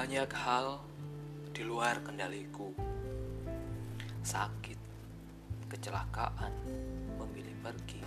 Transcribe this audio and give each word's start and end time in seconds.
Banyak 0.00 0.32
hal 0.32 0.80
di 1.52 1.60
luar 1.60 2.00
kendaliku. 2.00 2.72
Sakit, 4.24 4.80
kecelakaan, 5.68 6.56
memilih 7.20 7.52
pergi, 7.60 8.00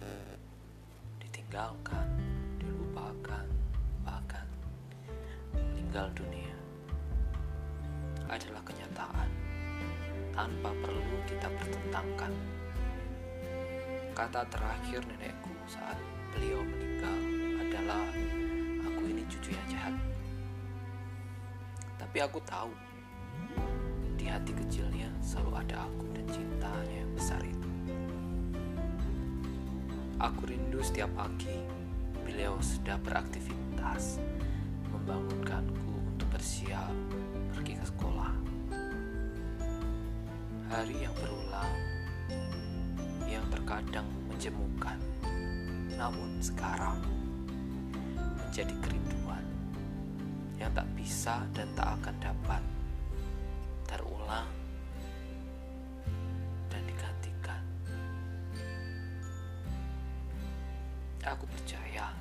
ditinggalkan, 1.22 2.10
dilupakan, 2.58 3.46
bahkan 4.02 4.42
meninggal 5.54 6.10
dunia 6.18 6.58
adalah 8.26 8.66
kenyataan 8.66 9.30
tanpa 10.34 10.74
perlu 10.82 11.18
kita 11.30 11.46
bertentangkan. 11.46 12.34
Kata 14.18 14.42
terakhir 14.50 15.06
nenekku 15.06 15.54
saat 15.70 16.02
beliau 16.34 16.66
meninggal 16.66 17.18
adalah 17.62 18.10
Tapi 22.14 22.30
aku 22.30 22.46
tahu 22.46 22.70
di 24.22 24.30
hati 24.30 24.54
kecilnya 24.54 25.10
selalu 25.18 25.66
ada 25.66 25.90
aku 25.90 26.06
dan 26.14 26.22
cintanya 26.30 26.94
yang 27.02 27.10
besar 27.18 27.42
itu. 27.42 27.70
Aku 30.22 30.46
rindu 30.46 30.78
setiap 30.86 31.10
pagi 31.18 31.58
beliau 32.22 32.54
sudah 32.62 33.02
beraktivitas 33.02 34.22
membangunkanku 34.94 35.90
untuk 36.14 36.30
bersiap 36.30 36.94
pergi 37.58 37.82
ke 37.82 37.86
sekolah. 37.98 38.30
Hari 40.70 40.94
yang 40.94 41.18
berulang 41.18 41.74
yang 43.26 43.46
terkadang 43.50 44.06
menjemukan, 44.30 45.02
namun 45.98 46.38
sekarang 46.46 47.02
menjadi 48.38 48.78
kerinduan 48.86 49.23
yang 50.64 50.72
tak 50.72 50.88
bisa 50.96 51.44
dan 51.52 51.68
tak 51.76 51.92
akan 52.00 52.16
dapat 52.24 52.64
terulang 53.84 54.48
dan 56.72 56.82
digantikan. 56.88 57.64
Aku 61.28 61.44
percaya 61.52 62.16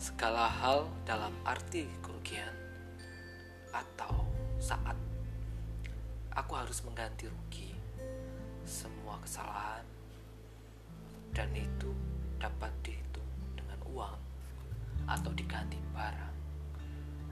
segala 0.00 0.48
hal 0.48 0.88
dalam 1.04 1.36
arti 1.44 1.84
kerugian 2.00 2.56
atau 3.68 4.24
saat 4.56 4.96
aku 6.32 6.56
harus 6.56 6.80
mengganti 6.88 7.28
rugi 7.28 7.76
semua 8.64 9.20
kesalahan 9.20 9.84
dan 11.36 11.52
itu 11.52 11.92
dapat 12.40 12.72
dihitung 12.80 13.28
dengan 13.52 13.76
uang 13.92 14.20
atau 15.04 15.28
diganti 15.36 15.76
barang. 15.92 16.33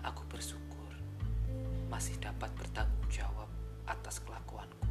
Aku 0.02 0.26
bersyukur 0.26 0.90
masih 1.90 2.18
dapat 2.18 2.50
bertanggung 2.58 3.06
jawab 3.10 3.48
atas 3.86 4.18
kelakuanku 4.22 4.82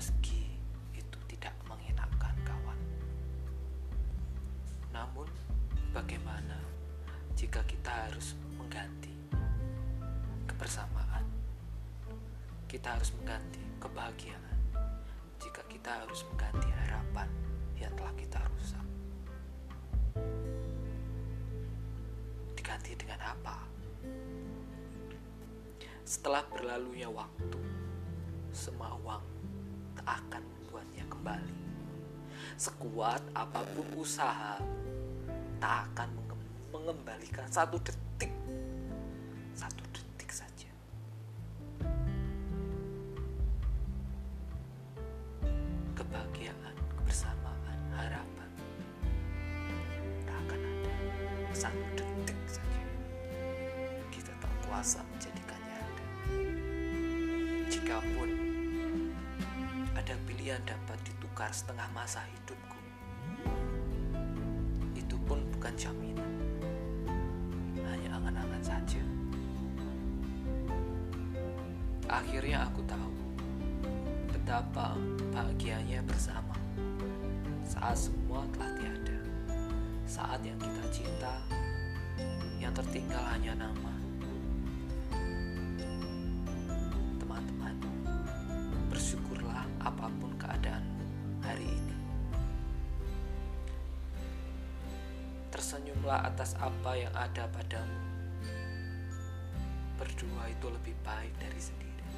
meski 0.00 0.56
itu 0.96 1.18
tidak 1.28 1.52
mengenakan 1.68 2.34
kawan. 2.40 2.80
Namun 4.96 5.28
bagaimana 5.92 6.56
jika 7.36 7.60
kita 7.68 8.08
harus 8.08 8.32
mengganti 8.56 9.12
kebersamaan? 10.48 11.26
Kita 12.64 12.96
harus 12.96 13.12
mengganti 13.18 13.60
kebahagiaan 13.82 14.56
jika 15.36 15.60
kita 15.68 16.06
harus 16.06 16.24
mengganti 16.32 16.68
harapan 16.86 17.28
yang 17.76 17.92
telah 17.92 18.14
kita 18.16 18.40
rusak. 18.56 18.89
Diganti 22.80 22.96
dengan 22.96 23.20
apa? 23.20 23.60
Setelah 26.00 26.40
berlalunya 26.48 27.12
waktu, 27.12 27.60
semua 28.56 28.96
uang 29.04 29.20
tak 30.00 30.08
akan 30.08 30.40
membuatnya 30.40 31.04
kembali. 31.12 31.60
Sekuat 32.56 33.20
apa 33.36 33.60
pun 33.76 33.84
usaha, 34.00 34.56
tak 35.60 35.92
akan 35.92 36.08
mengembalikan 36.72 37.44
satu 37.52 37.76
detik, 37.84 38.32
satu 39.52 39.84
detik 39.92 40.32
saja. 40.32 40.72
Kebahagiaan, 45.92 46.76
kebersamaan, 46.96 47.80
harapan 47.92 48.39
kuasa 54.80 55.04
menjadikannya 55.12 55.76
ada. 55.76 56.06
Jikapun 57.68 58.32
ada 59.92 60.16
pilihan 60.24 60.56
dapat 60.64 60.96
ditukar 61.04 61.52
setengah 61.52 61.84
masa 61.92 62.24
hidupku, 62.32 62.80
itu 64.96 65.20
pun 65.28 65.44
bukan 65.52 65.76
jaminan. 65.76 66.32
Hanya 67.76 68.08
angan-angan 68.24 68.62
saja. 68.64 69.04
Akhirnya 72.08 72.64
aku 72.64 72.80
tahu 72.88 73.12
betapa 74.32 74.96
bahagianya 75.36 76.00
bersama 76.08 76.56
saat 77.68 78.00
semua 78.00 78.48
telah 78.56 78.72
tiada. 78.80 79.18
Saat 80.08 80.40
yang 80.40 80.56
kita 80.56 80.84
cinta, 80.88 81.36
yang 82.56 82.72
tertinggal 82.72 83.20
hanya 83.28 83.60
nama. 83.60 83.99
Tersenyumlah 95.60 96.24
atas 96.24 96.56
apa 96.56 96.96
yang 96.96 97.12
ada 97.12 97.44
padamu. 97.52 98.00
Berdua 100.00 100.48
itu 100.48 100.72
lebih 100.72 100.96
baik 101.04 101.36
dari 101.36 101.60
sendiri. 101.60 102.08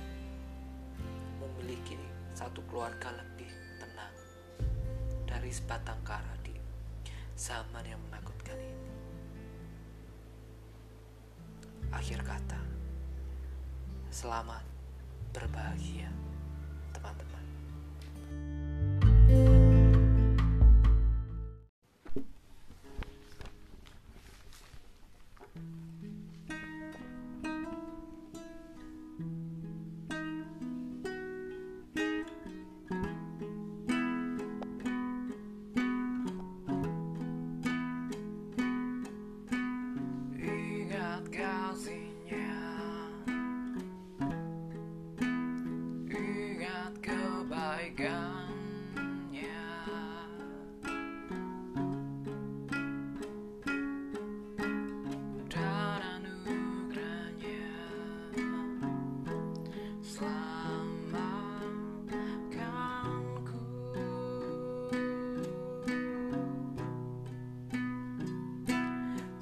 Memiliki 1.43 1.99
satu 2.39 2.63
keluarga 2.71 3.11
lebih 3.11 3.51
tenang 3.83 4.15
dari 5.27 5.51
sebatang 5.51 5.99
kara 6.07 6.39
di 6.47 6.55
zaman 7.35 7.83
yang 7.83 7.99
menakutkan 8.07 8.55
ini. 8.63 8.87
Akhir 11.91 12.23
kata, 12.23 12.63
selamat 14.15 14.63
berbahagia, 15.35 16.15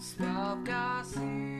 Stop, 0.00 0.64
I. 0.64 1.59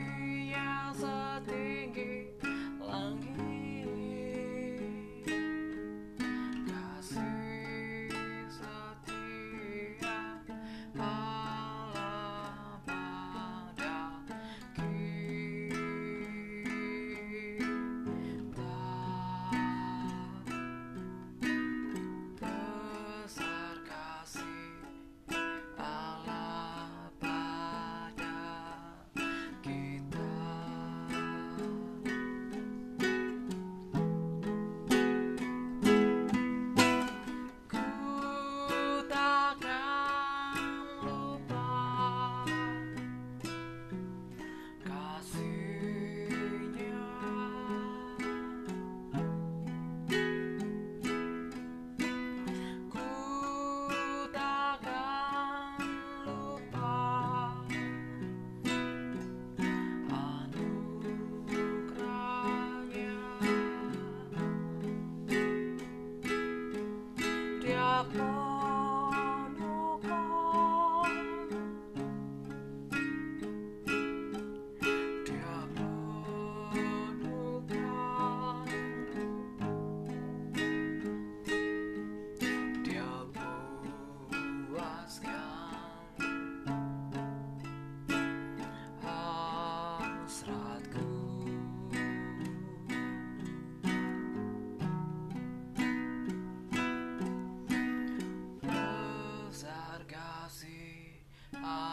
Ah. 101.63 101.90